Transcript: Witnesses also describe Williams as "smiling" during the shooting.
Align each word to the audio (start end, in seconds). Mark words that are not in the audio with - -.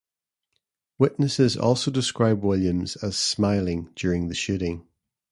Witnesses 0.97 1.55
also 1.55 1.91
describe 1.91 2.41
Williams 2.43 2.95
as 3.03 3.15
"smiling" 3.17 3.91
during 3.95 4.29
the 4.29 4.33
shooting. 4.33 4.87